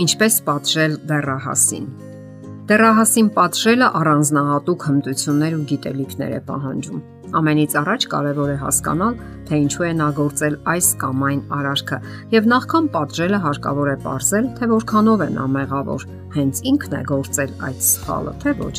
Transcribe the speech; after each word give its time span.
Ինչպես 0.00 0.36
պատժել 0.46 0.92
դեռահասին։ 1.10 1.88
Դեռահասին 2.70 3.26
պատժելը 3.34 3.88
առանձնահատուկ 3.98 4.84
հմտություններ 4.88 5.56
ու 5.58 5.64
գիտելիքներ 5.72 6.30
է 6.36 6.38
պահանջում։ 6.46 7.02
Ամենից 7.40 7.74
առաջ 7.80 8.06
կարևոր 8.14 8.52
է 8.54 8.54
հասկանալ, 8.62 9.18
թե 9.50 9.58
ինչու 9.64 9.84
է 9.86 9.90
նա 9.98 10.08
գործել 10.20 10.56
այս 10.72 10.88
կամ 11.02 11.26
այն 11.28 11.42
արարքը, 11.58 11.98
եւ 12.32 12.48
նախքան 12.54 12.88
պատժելը 12.96 13.42
հարկավոր 13.44 13.90
է 13.90 13.96
ողրել, 14.06 14.48
թե 14.56 14.70
որքանով 14.72 15.26
է 15.26 15.28
նա 15.36 15.44
մեղավոր, 15.60 16.08
հենց 16.38 16.64
ինքն 16.72 16.96
է 16.96 17.02
գործել 17.12 17.54
այդ 17.68 17.84
սխալը, 17.90 18.34
թե 18.40 18.56
ոչ։ 18.64 18.76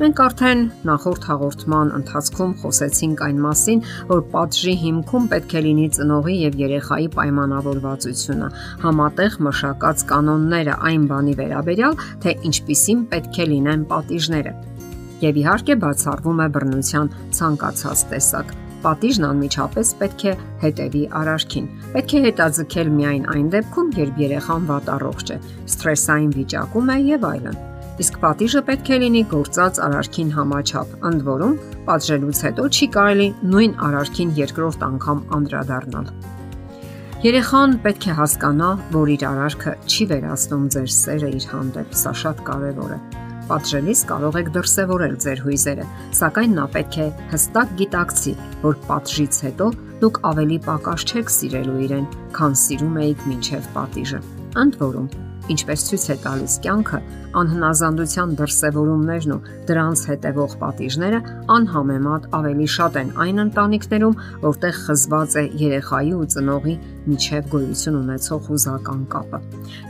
Մենք 0.00 0.20
արդեն 0.24 0.62
նախորդ 0.88 1.26
հաղորդման 1.30 1.92
ընթացքում 1.98 2.52
խոսեցինք 2.62 3.22
այն 3.26 3.40
մասին, 3.44 3.82
որ 4.10 4.22
պատժի 4.34 4.74
հիմքում 4.84 5.28
պետք 5.32 5.54
է 5.60 5.62
լինի 5.66 5.86
ծնողի 5.96 6.36
եւ 6.40 6.58
երեխայի 6.60 7.08
պայմանավորվածությունը, 7.16 8.48
համատեղ 8.84 9.36
մշակած 9.48 10.04
կանոնները 10.10 10.78
այն 10.90 11.06
բանի 11.10 11.36
վերաբերյալ, 11.40 12.00
թե 12.24 12.34
ինչպիսին 12.50 13.04
պետք 13.14 13.40
է 13.40 13.48
լինեն 13.54 13.86
պատիժները։ 13.92 14.56
Եվ 15.20 15.38
իհարկե 15.44 15.74
բացառվում 15.84 16.38
է 16.40 16.48
բռնության 16.56 17.10
ցանկացած 17.36 18.04
տեսակ։ 18.14 18.54
Պատիժն 18.80 19.26
անմիջապես 19.28 19.90
պետք 20.00 20.22
է 20.30 20.36
հետևի 20.62 21.02
արարքին։ 21.20 21.66
Պետք 21.96 22.14
է 22.16 22.22
հետաձգել 22.26 22.92
միայն 22.96 23.26
այն 23.36 23.50
դեպքում, 23.56 23.94
երբ 24.00 24.22
երեխան 24.24 24.70
վատառողջ 24.72 25.34
է, 25.36 25.40
սթրեսային 25.76 26.38
վիճակում 26.40 26.94
է 26.96 27.02
եւ 27.10 27.28
այլն 27.34 27.66
իսկ 28.00 28.18
պատիժը 28.22 28.60
պետք 28.68 28.90
է 28.90 28.98
լինի 29.02 29.22
գործած 29.30 29.78
արարքին 29.84 30.30
համաչափ։ 30.36 30.92
Ընդ 31.10 31.24
որում, 31.26 31.54
պատժելուց 31.88 32.42
հետո 32.46 32.66
չի 32.70 32.86
կարելի 32.96 33.26
նույն 33.52 33.74
արարքին 33.86 34.30
երկրորդ 34.40 34.84
անգամ 34.88 35.20
անդրադառնալ։ 35.38 36.12
Երեխան 37.20 37.74
պետք 37.84 38.06
է 38.08 38.14
հասկանա, 38.16 38.68
որ 38.96 39.10
իր 39.14 39.24
արարքը 39.28 39.74
չի 39.84 40.06
վերացնում 40.14 40.64
ձեր 40.72 40.88
սերը 40.96 41.32
իր 41.36 41.46
հանդեպ, 41.50 41.92
սա 42.00 42.14
շատ 42.22 42.42
կարևոր 42.48 42.94
է։ 42.96 42.98
Պատժելիս 43.50 44.02
կարող 44.08 44.40
եք 44.40 44.50
դրսևորել 44.56 45.16
ձեր 45.26 45.44
հույզերը, 45.44 45.86
սակայն 46.16 46.52
նա 46.56 46.66
պետք 46.80 47.00
է 47.04 47.08
հստակ 47.34 47.78
գիտակցի, 47.82 48.36
որ 48.64 48.82
պատժից 48.88 49.44
հետո 49.50 49.70
դուք 50.00 50.20
ավելի 50.32 50.60
պակաս 50.70 51.08
չեք 51.10 51.32
սիրելու 51.36 51.80
իրեն, 51.90 52.12
քան 52.40 52.60
սիրում 52.64 53.00
էիք 53.04 53.26
մինչև 53.34 53.74
պատիժը։ 53.74 54.39
Ընդ 54.58 54.76
որում, 54.80 55.04
ինչպես 55.50 55.82
ցույց 55.86 56.04
է 56.10 56.14
տալիս 56.24 56.54
կյանքը, 56.64 56.98
անհնազանդության 57.40 58.30
դրսևորումներն 58.40 59.34
ու 59.34 59.38
դրանց 59.68 60.00
հետևող 60.10 60.54
պատիժները 60.62 61.20
անհամեմատ 61.54 62.26
ավելի 62.38 62.66
շատ 62.74 62.98
են 63.00 63.12
այն 63.24 63.42
ընտանիքներում, 63.44 64.16
որտեղ 64.42 64.80
խզված 64.86 65.36
է 65.38 65.44
երեխայի 65.62 66.12
ու 66.18 66.26
ծնողի 66.34 66.74
միջև 67.10 67.52
գոյություն 67.54 68.00
ունեցող 68.00 68.40
հուզական 68.50 69.04
կապը։ 69.14 69.40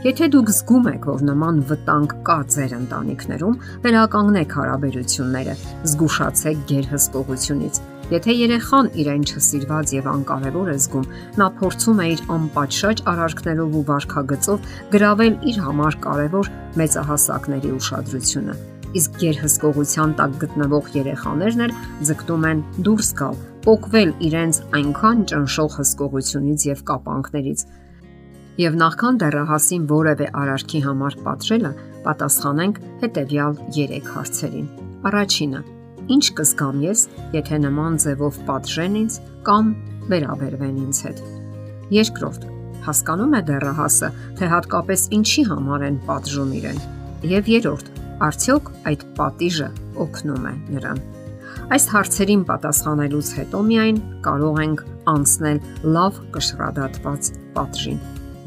Եթե 0.05 0.29
դուք 0.35 0.53
զգում 0.61 0.91
եք, 0.91 1.09
որ 1.09 1.25
նման 1.31 1.63
վտանգ 1.71 2.15
կա 2.29 2.37
ձեր 2.53 2.77
ընտանիքներում, 2.81 3.57
վերականգնեք 3.81 4.55
հարաբերությունները, 4.61 5.57
զգուշացեք 5.89 6.63
գերհսկողությունից 6.71 7.81
Եթե 8.11 8.33
երեխան 8.35 8.87
իրեն 8.99 9.21
չսիրված 9.23 9.91
եւ 9.95 10.07
անկարևոր 10.11 10.71
է 10.71 10.73
զգում, 10.83 11.05
նա 11.39 11.45
փորձում 11.61 12.01
է 12.03 12.07
իր 12.11 12.23
անպատշաճ 12.35 13.03
արարքներով 13.11 13.77
ու 13.79 13.83
վարքագծով 13.87 14.67
գրավել 14.91 15.37
իր 15.51 15.59
համար 15.67 15.97
կարևոր 16.03 16.49
մեծահասակների 16.81 17.71
ուշադրությունը։ 17.77 18.57
Իսկ 18.99 19.17
գերհսկողության 19.23 20.15
տակ 20.19 20.35
գտնվող 20.43 20.91
երեխաներն 20.99 21.65
էլ 21.67 21.75
ձգտում 22.11 22.47
են 22.51 22.63
դուրս 22.83 23.11
գալ, 23.21 23.41
փոկվել 23.63 24.15
իրենց 24.27 24.63
այնքան 24.75 25.25
ճնշող 25.31 25.75
հսկողությունից 25.79 26.65
եւ 26.67 26.85
կապանքներից, 26.91 27.67
եւ 28.59 28.81
նախքան 28.83 29.21
դեռահասին 29.23 29.83
որևէ 29.95 30.33
արարքի 30.41 30.87
համար 30.91 31.21
պատժելը, 31.23 31.77
պատասխանենք 32.03 32.81
հետեւյալ 33.05 33.61
3 33.77 34.09
հարցերին։ 34.11 34.73
Առաջինը 35.07 35.61
Ինչ 36.11 36.25
կզգամ 36.37 36.81
ես, 36.83 37.01
եթե 37.35 37.57
նման 37.63 37.97
ձևով 38.03 38.39
պատժեն 38.47 38.95
ինձ 39.01 39.17
կամ 39.47 39.67
վերաբերվեն 40.11 40.79
ինձ 40.81 40.99
հետ։ 41.05 41.21
Երկրորդ, 41.95 42.47
հասկանում 42.87 43.35
է 43.37 43.41
դեռահասը, 43.47 44.09
թե 44.39 44.49
հատկապես 44.51 45.05
ինչի 45.17 45.43
համար 45.51 45.85
են 45.87 45.99
պատժում 46.09 46.51
իրեն։ 46.59 46.81
Եվ 47.31 47.51
երրորդ, 47.51 47.91
արդյոք 48.27 48.71
այդ 48.91 49.05
պատիժը 49.19 49.69
օգնում 50.05 50.47
է 50.51 50.53
նրան։ 50.75 51.03
Այս 51.71 51.85
հարցերին 51.91 52.43
պատասխանելուց 52.49 53.29
հետո 53.37 53.61
միայն 53.69 54.01
կարող 54.25 54.59
ենք 54.65 54.83
անցնել 55.11 55.61
լավ 55.95 56.19
կշռադատված 56.35 57.29
պատժին։ 57.55 58.01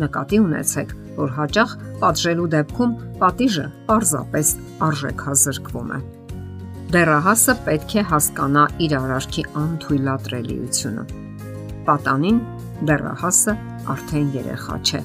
Նկատի 0.05 0.43
ունեցեք, 0.45 0.93
որ 1.21 1.33
հաճախ 1.39 1.79
պատժելու 2.03 2.51
դեպքում 2.57 2.99
պատիժը 3.23 3.71
պարզապես 3.89 4.53
արժեքազրկվում 4.89 5.97
է 6.01 6.03
դեռահասը 6.95 7.55
պետք 7.67 7.93
է 7.99 8.03
հասկանա 8.07 8.61
իր 8.85 8.93
արարքի 8.95 9.43
անթույլատրելիությունը։ 9.59 11.03
Պատանին 11.89 12.39
դեռահասը 12.91 13.55
արդեն 13.95 14.29
երեխա 14.37 14.79
չէ։ 14.87 15.01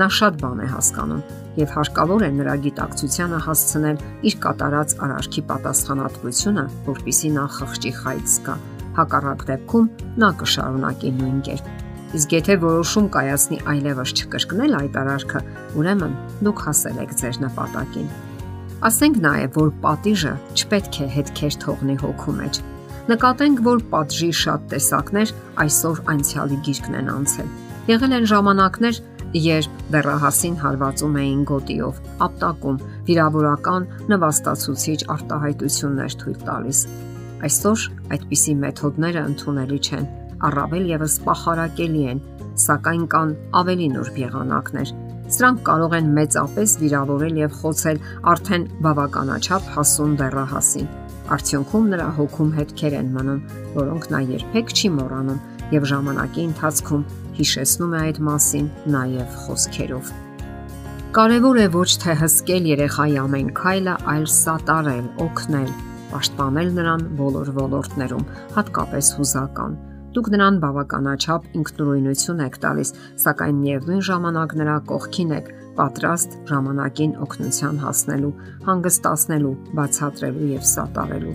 Նա 0.00 0.08
շատ 0.18 0.38
բան 0.40 0.62
է 0.64 0.70
հասկանում 0.72 1.20
եւ 1.60 1.76
հարկավոր 1.76 2.24
է 2.24 2.30
նրա 2.38 2.56
գիտակցությանը 2.64 3.42
հասցնել 3.44 4.00
իր 4.30 4.38
կատարած 4.46 4.96
արարքի 5.04 5.46
պատասխանատվությունը, 5.52 6.66
որpիսի 6.88 7.36
նա 7.36 7.46
խղճի 7.60 7.92
խայծ 8.00 8.26
զգա։ 8.34 8.58
Հակառակ 9.04 9.48
դեպքում 9.52 9.88
նա 10.24 10.34
կշարունակի 10.40 11.16
նույն 11.20 11.40
կերպ։ 11.44 11.72
Իսկ 12.14 12.38
եթե 12.40 12.62
որոշում 12.64 13.08
կայացնի 13.18 13.64
այլևս 13.74 14.16
չկրկնել 14.16 14.78
այդ 14.80 15.02
արարքը, 15.04 15.48
ուրեմն 15.82 16.20
դուք 16.46 16.68
հասել 16.70 17.02
եք 17.04 17.18
ձեր 17.20 17.42
նպատակին։ 17.44 18.14
Ասենք 18.84 19.16
նաև, 19.24 19.54
որ 19.56 19.68
պատիժը 19.80 20.30
չպետք 20.60 20.96
է 21.00 21.06
հետքեր 21.14 21.54
թողնի 21.62 21.94
հոգու 22.02 22.32
մեջ։ 22.36 22.56
Նկատենք, 23.08 23.60
որ 23.64 23.78
պատժի 23.94 24.26
շատ 24.40 24.66
տեսակներ 24.72 25.30
այսօր 25.64 26.02
անցյալի 26.12 26.58
գիրկն 26.66 26.98
են 26.98 27.08
անցել։ 27.14 27.48
Եղել 27.88 28.16
են 28.18 28.26
ժամանակներ, 28.32 28.98
երբ 29.44 29.80
դեռահասին 29.94 30.58
հարվածում 30.64 31.16
էին 31.22 31.40
գոտիով, 31.48 32.02
ապտակում, 32.28 32.82
վիրավորական 33.08 33.88
նվաստացուցիչ 34.12 34.98
արտահայտություններ 35.16 36.18
թույլ 36.20 36.38
տալիս։ 36.44 36.84
Այսօր 37.48 37.86
այդպիսի 38.18 38.54
մեթոդները 38.68 39.24
ընդունելի 39.32 39.80
չեն, 39.88 40.06
առավել 40.44 40.84
եւս 40.92 41.16
պախարակելի 41.24 42.04
են, 42.12 42.22
սակայն 42.68 43.08
կան 43.16 43.34
ավելի 43.64 43.88
նուրբ 43.96 44.20
եղանակներ, 44.28 44.94
Սրանք 45.24 45.60
կարող 45.64 45.94
են 45.96 46.08
մեծապես 46.18 46.72
վիրավորել 46.82 47.38
եւ 47.40 47.54
խոցել 47.60 48.00
արդեն 48.32 48.64
բավականաչափ 48.84 49.70
հասուն 49.76 50.16
դեռահասին։ 50.20 50.90
Արդյունքում 51.34 51.86
նրա 51.94 52.08
հոգում 52.18 52.50
հետքեր 52.58 52.96
են 52.98 53.08
մնում, 53.14 53.38
որոնք 53.78 54.08
նա 54.12 54.20
երբեք 54.34 54.74
չի 54.74 54.90
մոռանում 54.98 55.40
եւ 55.72 55.86
ժամանակի 55.92 56.44
ընթացքում 56.50 57.06
հիշեցնում 57.38 57.94
է 57.94 58.02
այդ 58.04 58.20
մասին 58.28 58.68
նաեւ 58.94 59.40
խոսքերով։ 59.46 60.12
Կարևոր 61.14 61.58
է 61.64 61.66
ոչ 61.78 61.90
թե 62.04 62.18
հսկել 62.20 62.70
երեխայի 62.74 63.18
ամեն 63.24 63.50
քայլը, 63.64 63.96
այլ 64.12 64.24
սատարել, 64.34 65.08
օգնել, 65.24 65.74
պաշտպանել 66.12 66.70
նրան 66.78 67.08
բոլոր 67.22 67.50
ոլորտներում, 67.64 68.24
հատկապես 68.58 69.12
հուզական 69.18 69.76
Դուք 70.14 70.28
նրան 70.30 70.58
բավականաչափ 70.62 71.46
ինքնուրույնություն 71.58 72.42
եք 72.44 72.56
տալիս, 72.62 72.90
սակայն 73.24 73.56
միևնույն 73.64 74.02
ժամանակ 74.08 74.52
նրա 74.60 74.76
կողքին 74.90 75.32
եք 75.34 75.48
պատրաստ 75.74 76.36
ժամանակին 76.50 77.14
օգնության 77.24 77.80
հասնելու, 77.82 78.30
հանգստացնելու, 78.68 79.54
բացատրելու 79.78 80.50
եւ 80.54 80.68
սատարելու։ 80.70 81.34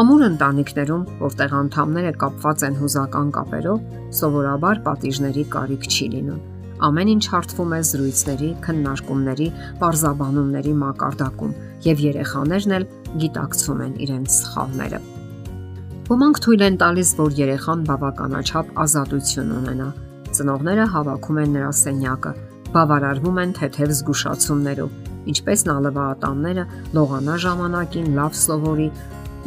Ամուր 0.00 0.24
ընտանիքներում, 0.26 1.02
որտեղ 1.20 1.52
անդամները 1.60 2.12
կապված 2.24 2.64
են 2.68 2.78
հուզական 2.80 3.28
կապերով, 3.36 3.84
սովորաբար 4.18 4.80
պատիժների 4.88 5.44
կարիք 5.54 5.88
չի 5.92 6.08
լինում։ 6.14 6.40
Ամեն 6.88 7.10
ինչ 7.14 7.24
հարթվում 7.34 7.74
է 7.76 7.80
զրույցների, 7.90 8.48
քննարկումների, 8.64 9.48
parzabanumների 9.84 10.74
մակարդակում, 10.80 11.56
եւ 11.92 12.06
երեխաներն 12.10 12.78
էլ 12.80 12.88
գիտակցում 13.22 13.84
են 13.88 14.00
իրենց 14.08 14.38
սխալները։ 14.40 15.13
Ոմանք 16.04 16.38
թույլ 16.44 16.62
են 16.66 16.74
տալիս, 16.76 17.10
որ 17.16 17.30
երեխան 17.38 17.82
բավականաչափ 17.88 18.72
ազատություն 18.82 19.52
ունենա։ 19.56 19.86
Ծնողները 20.36 20.84
հավաքում 20.92 21.38
են 21.40 21.54
նրա 21.56 21.70
սենյակը, 21.78 22.32
բավարարվում 22.74 23.40
են 23.40 23.54
թեթև 23.56 23.94
զգուշացումներով, 24.00 24.98
ինչպես 25.32 25.64
նալվաատամները 25.70 26.66
լողանա 26.98 27.38
ժամանակին 27.46 28.12
լավ 28.20 28.36
սովորի 28.42 28.88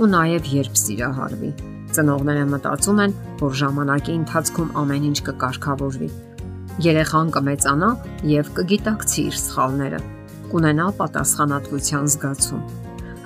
ու 0.01 0.09
նաև 0.17 0.49
երբ 0.55 0.81
սիրահարվի։ 0.81 1.51
Ծնողները 1.93 2.49
մտածում 2.57 3.05
են, 3.05 3.15
որ 3.45 3.55
ժամանակի 3.61 4.17
ընթացքում 4.17 4.75
ամեն 4.81 5.07
ինչ 5.13 5.17
կկարգավորվի։ 5.29 6.11
Երեխան 6.89 7.33
կմեծանա 7.37 7.93
եւ 8.33 8.53
կգիտակցի 8.57 9.29
իր 9.29 9.41
սխալները, 9.45 10.03
կունենա 10.49 10.91
պատասխանատվության 11.05 12.13
զգացում։ 12.17 12.69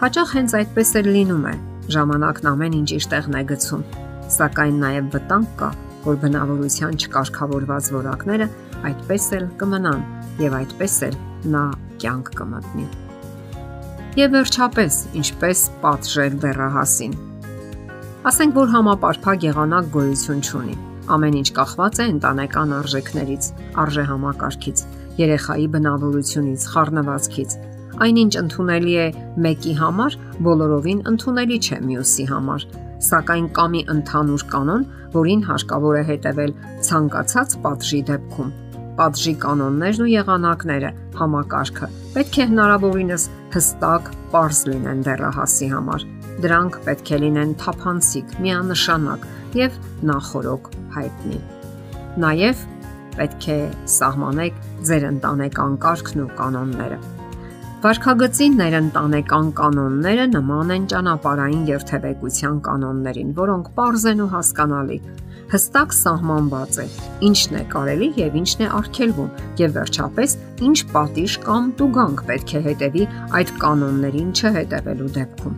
Հաճախ 0.03 0.31
հենց 0.35 0.55
այդպես 0.61 0.97
էլ 0.99 1.13
լինում 1.15 1.45
է, 1.51 1.59
Ժամանակն 1.89 2.49
ամեն 2.51 2.75
ինչ 2.81 2.89
իր 2.97 3.07
տեղն 3.11 3.37
է 3.39 3.43
գցում, 3.51 3.85
սակայն 4.35 4.77
նաև 4.81 5.07
վտանգ 5.15 5.55
կա, 5.61 5.69
որ 6.05 6.19
բնավորության 6.21 6.99
չկարգավորված 7.01 7.89
որակները 7.95 8.47
այդպես 8.89 9.25
էլ 9.37 9.47
կմնան 9.61 10.05
եւ 10.41 10.55
այդպես 10.61 10.95
էլ 11.07 11.17
նա 11.55 11.63
կյանք 12.01 12.31
կմտնի։ 12.37 12.85
Եվ 14.21 14.33
վերջապես, 14.35 14.95
ինչպես 15.21 15.59
պատժել 15.81 16.39
դեռահասին։ 16.43 17.13
Ասենք 18.31 18.57
որ 18.59 18.71
համապարփակ 18.75 19.45
եղանակ 19.47 19.91
գոյություն 19.95 20.41
չունի։ 20.45 20.75
Ամեն 21.15 21.37
ինչ 21.41 21.49
կախված 21.57 22.01
է 22.01 22.05
ընտանեկան 22.11 22.73
արժեքներից, 22.77 23.47
արժեհամակարգից, 23.81 24.83
երեխայի 25.21 25.67
բնավորությունից, 25.75 26.65
խառնվածքից։ 26.73 27.55
Այնինչ 28.01 28.31
ընդունելի 28.41 28.93
է 28.97 29.09
մեկի 29.45 29.73
համար, 29.77 30.15
բոլորովին 30.45 31.03
ընդունելի 31.11 31.57
չէ 31.61 31.77
մյուսի 31.89 32.25
համար 32.31 32.65
սակայն 33.01 33.47
կա 33.55 33.65
մի 33.73 33.81
ընդհանուր 33.91 34.43
կանոն, 34.51 34.83
որին 35.15 35.43
հարկավոր 35.47 35.97
է 35.97 36.01
հետևել 36.09 36.51
ցանկացած 36.87 37.55
պատժի 37.63 38.01
դեպքում։ 38.09 38.51
Պատժի 38.99 39.33
կանոններն 39.41 40.03
ու 40.05 40.09
եղանակները, 40.11 40.91
համակարգը 41.21 41.89
պետք 42.15 42.37
է 42.41 42.47
հնարավորինս 42.51 43.27
հստակ, 43.55 44.11
པարզ 44.31 44.59
լինեն 44.71 45.05
դեռահասի 45.07 45.69
համար։ 45.71 46.05
Դրանք 46.45 46.77
պետք 46.89 47.11
է 47.11 47.21
լինեն 47.21 47.55
թափանցիկ, 47.61 48.35
միանշանակ 48.45 49.25
եւ 49.61 49.79
նախորոք 50.11 50.69
հայտնի։ 50.97 51.39
Նաեւ 52.25 52.67
պետք 53.17 53.49
է 53.55 53.57
սահմանեք 53.95 54.61
ձեր 54.89 55.09
ընտանեկան 55.15 55.81
կարգն 55.85 56.23
ու 56.25 56.29
կանոնները 56.37 57.01
Վարքագծին 57.81 58.59
ներընտանեկան 58.59 59.47
կանոնները 59.57 60.25
նման 60.35 60.73
են 60.75 60.83
ճանապարհային 60.91 61.63
երթևեկության 61.65 62.59
կանոններին, 62.67 63.31
որոնք 63.39 63.71
པարզ 63.73 64.05
են 64.11 64.21
ու 64.21 64.27
հասկանալի։ 64.35 64.97
Հստակ 65.53 65.95
սահմանված 65.97 66.77
է 66.83 66.85
ինչն 67.31 67.57
է 67.57 67.63
կարելի 67.73 68.11
եւ 68.21 68.37
ինչն 68.41 68.61
է 68.61 68.69
արգելվում 68.81 69.31
եւ 69.63 69.73
վերջապես 69.79 70.37
ինչ 70.69 70.77
պատիժ 70.93 71.39
կամ 71.47 71.73
տուգանք 71.81 72.23
պետք 72.29 72.53
է 72.53 72.63
հետևի 72.69 73.09
այդ 73.41 73.55
կանոններին 73.65 74.29
չհետևելու 74.37 75.11
դեպքում։ 75.17 75.57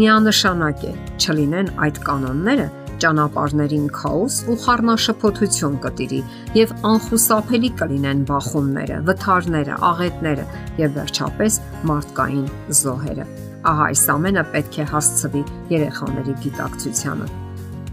Միանշանակ 0.00 0.84
է 0.90 0.92
չլինեն 1.22 1.74
այդ 1.86 2.02
կանոնները 2.10 2.66
ճանապարհներին 3.00 3.86
քաոս 3.96 4.36
ու 4.50 4.56
խառնաշփոթություն 4.64 5.76
կտիրի 5.84 6.20
եւ 6.58 6.72
անխուսափելի 6.90 7.70
կլինեն 7.80 8.24
բախումները, 8.30 8.98
վթարները, 9.08 9.76
աղետները 9.90 10.46
եւ 10.80 10.96
վերջապես 10.98 11.58
մարդկային 11.90 12.48
զոհերը։ 12.80 13.26
Ահա 13.70 13.86
այս 13.90 14.04
ամենը 14.14 14.44
պետք 14.54 14.78
է 14.80 14.86
հասցվի 14.90 15.42
երեխաների 15.74 16.34
գիտակցությանը։ 16.44 17.28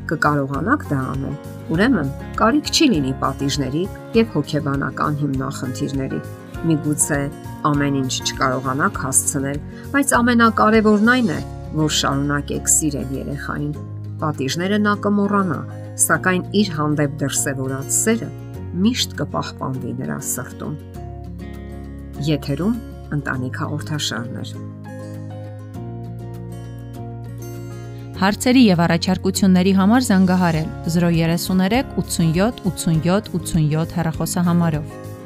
Կկարողանաք 0.08 0.86
դա 0.92 1.00
անել։ 1.12 1.36
Ուրեմն, 1.76 2.12
կարիք 2.40 2.72
չի 2.72 2.88
լինի 2.94 3.12
պատիժների 3.24 3.84
եւ 4.16 4.32
հոգեբանական 4.38 5.20
հիմնախնդիրների։ 5.24 6.22
Միգուցե 6.68 7.20
ամեն 7.72 8.00
ինչ 8.04 8.14
չկարողանաք 8.24 9.04
հասցնել, 9.04 9.60
բայց 9.98 10.16
ամենակարևորն 10.22 11.14
այն 11.18 11.30
է, 11.36 11.44
որ 11.84 11.94
շարունակեք 12.00 12.74
սիրել 12.78 13.14
երեխային 13.18 13.78
Պատիժները 14.18 14.78
նա 14.82 14.92
կմոռանա, 15.06 15.58
սակայն 16.02 16.46
իր 16.58 16.70
հանդեպ 16.74 17.18
դրսևորած 17.22 17.90
սերը 17.94 18.30
միշտ 18.82 19.12
կպահպանվի 19.20 19.92
նրա 20.00 20.16
սրտում։ 20.26 20.74
Եթերում 22.26 22.80
ընտանիք 23.18 23.60
հաղորդաշարներ։ 23.62 24.54
Հարցերի 28.18 28.64
եւ 28.66 28.82
առաջարկությունների 28.88 29.74
համար 29.78 30.08
զանգահարել 30.08 30.72
033 30.98 31.94
87 32.02 32.64
87 32.72 33.30
87 33.38 33.94
հեռախոսահամարով։ 34.00 35.17